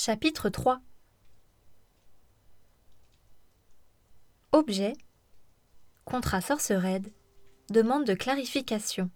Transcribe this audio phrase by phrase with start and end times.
[0.00, 0.80] Chapitre 3
[4.52, 4.92] Objet.
[6.04, 7.12] Contrat Sorcered
[7.68, 9.10] Demande de clarification.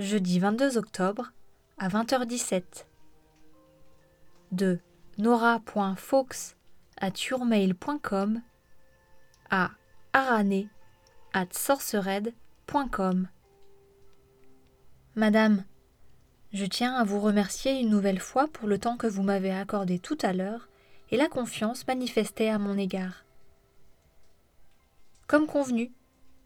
[0.00, 1.32] Jeudi 22 octobre
[1.78, 2.86] à 20h17
[4.50, 4.80] de
[5.16, 6.56] nora.fox
[6.96, 8.42] at yourmail.com
[9.48, 9.70] à
[10.12, 10.68] arane
[11.32, 13.28] at sorcered.com
[15.14, 15.64] Madame,
[16.56, 19.98] je tiens à vous remercier une nouvelle fois pour le temps que vous m'avez accordé
[19.98, 20.70] tout à l'heure
[21.10, 23.26] et la confiance manifestée à mon égard.
[25.26, 25.92] Comme convenu,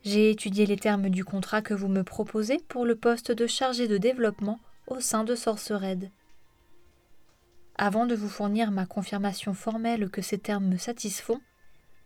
[0.03, 3.87] j'ai étudié les termes du contrat que vous me proposez pour le poste de chargé
[3.87, 6.11] de développement au sein de Sorcered.
[7.77, 11.41] Avant de vous fournir ma confirmation formelle que ces termes me satisfont,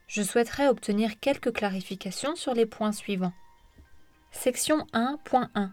[0.08, 3.32] je souhaiterais obtenir quelques clarifications sur les points suivants.
[4.30, 5.70] Section 1.1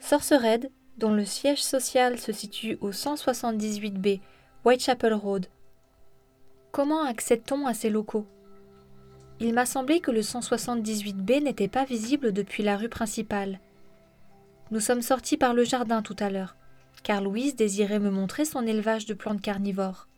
[0.00, 4.20] Sorcered dont le siège social se situe au 178B
[4.64, 5.46] Whitechapel Road.
[6.72, 8.26] Comment accède-t-on à ces locaux?
[9.40, 13.60] Il m'a semblé que le 178B n'était pas visible depuis la rue principale.
[14.70, 16.56] Nous sommes sortis par le jardin tout à l'heure,
[17.04, 20.08] car Louise désirait me montrer son élevage de plantes carnivores.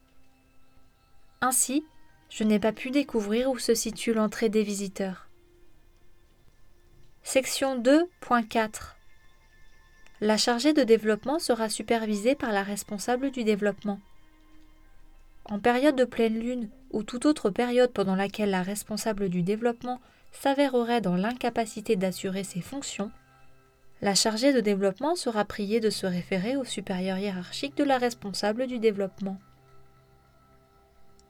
[1.42, 1.84] Ainsi,
[2.30, 5.28] je n'ai pas pu découvrir où se situe l'entrée des visiteurs.
[7.22, 8.94] Section 2.4
[10.20, 13.98] la chargée de développement sera supervisée par la responsable du développement.
[15.46, 20.00] En période de pleine lune ou toute autre période pendant laquelle la responsable du développement
[20.32, 23.10] s'avérerait dans l'incapacité d'assurer ses fonctions,
[24.02, 28.66] la chargée de développement sera priée de se référer au supérieur hiérarchique de la responsable
[28.66, 29.38] du développement.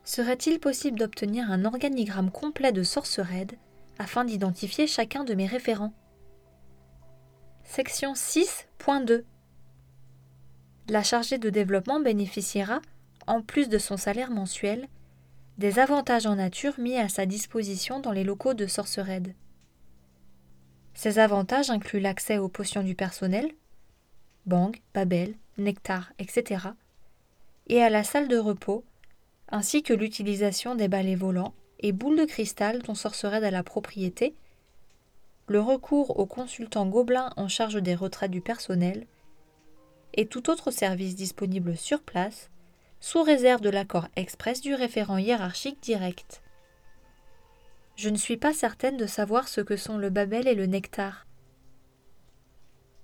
[0.02, 3.52] Serait-il possible d'obtenir un organigramme complet de Sorcered
[3.98, 5.92] afin d'identifier chacun de mes référents?
[7.64, 8.14] Section
[8.80, 9.24] 6.2
[10.88, 12.80] La chargée de développement bénéficiera,
[13.26, 14.88] en plus de son salaire mensuel,
[15.58, 19.34] des avantages en nature mis à sa disposition dans les locaux de Sorcered.
[20.94, 23.50] Ces avantages incluent l'accès aux potions du personnel,
[24.46, 26.68] bang, babel, nectar, etc.,
[27.66, 28.84] et à la salle de repos,
[29.50, 34.34] ainsi que l'utilisation des balais volants et boules de cristal dont Sorcered a la propriété
[35.50, 39.08] le recours aux consultants gobelins en charge des retraites du personnel
[40.14, 42.50] et tout autre service disponible sur place,
[43.00, 46.40] sous réserve de l'accord express du référent hiérarchique direct.
[47.96, 51.26] Je ne suis pas certaine de savoir ce que sont le babel et le nectar.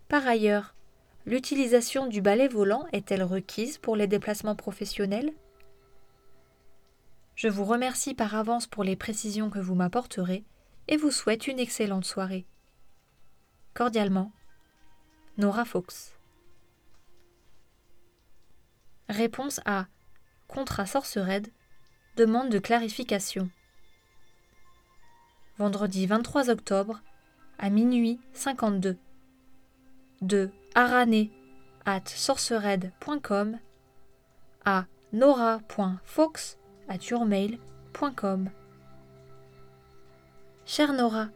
[0.06, 0.76] Par ailleurs,
[1.24, 5.32] l'utilisation du balai volant est-elle requise pour les déplacements professionnels?
[7.34, 10.44] Je vous remercie par avance pour les précisions que vous m'apporterez
[10.88, 12.46] et vous souhaite une excellente soirée.
[13.74, 14.32] Cordialement,
[15.38, 16.18] Nora Fox.
[19.08, 19.86] Réponse à
[20.48, 21.48] Contrat Sorcered,
[22.16, 23.50] demande de clarification.
[25.58, 27.02] Vendredi 23 octobre,
[27.58, 28.96] à minuit 52.
[30.22, 31.28] De arane
[31.84, 33.58] at sorcered.com
[34.64, 36.58] à nora.fox
[36.88, 38.50] at yourmail.com.
[40.68, 41.28] Chère Nora,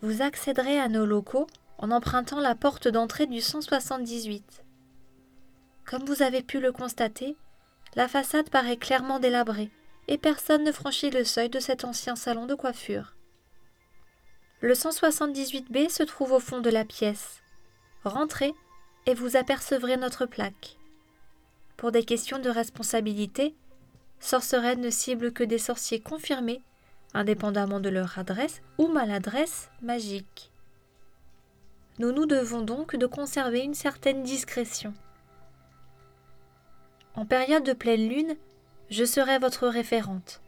[0.00, 4.64] vous accéderez à nos locaux en empruntant la porte d'entrée du 178.
[5.84, 7.36] Comme vous avez pu le constater,
[7.94, 9.70] la façade paraît clairement délabrée
[10.08, 13.16] et personne ne franchit le seuil de cet ancien salon de coiffure.
[14.62, 17.42] Le 178B se trouve au fond de la pièce.
[18.02, 18.54] Rentrez
[19.04, 20.78] et vous apercevrez notre plaque.
[21.76, 23.54] Pour des questions de responsabilité,
[24.20, 26.62] Sorcerelle ne cible que des sorciers confirmés
[27.14, 30.50] indépendamment de leur adresse ou maladresse magique.
[31.98, 34.94] Nous nous devons donc de conserver une certaine discrétion.
[37.14, 38.34] En période de pleine lune,
[38.88, 40.40] je serai votre référente.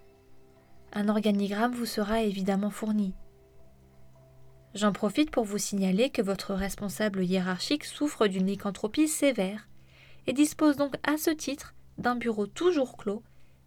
[0.92, 3.14] Un organigramme vous sera évidemment fourni.
[4.74, 9.68] J'en profite pour vous signaler que votre responsable hiérarchique souffre d'une lycanthropie sévère
[10.26, 13.22] et dispose donc à ce titre d'un bureau toujours clos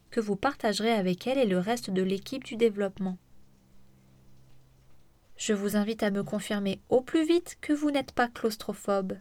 [0.09, 3.17] que vous partagerez avec elle et le reste de l'équipe du développement.
[5.37, 9.17] Je vous invite à me confirmer au plus vite que vous n'êtes pas claustrophobe.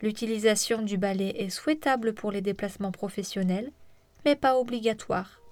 [0.00, 3.72] L'utilisation du balai est souhaitable pour les déplacements professionnels,
[4.24, 5.42] mais pas obligatoire.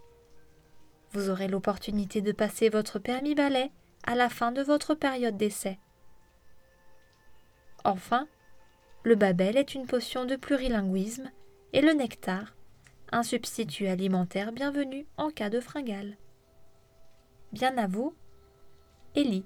[1.10, 3.70] Vous aurez l'opportunité de passer votre permis balai
[4.04, 5.78] à la fin de votre période d'essai.
[7.84, 8.26] Enfin,
[9.02, 11.30] le babel est une potion de plurilinguisme
[11.72, 12.54] et le nectar
[13.12, 16.16] un substitut alimentaire bienvenu en cas de fringale.
[17.52, 18.14] Bien à vous,
[19.14, 19.44] Ellie.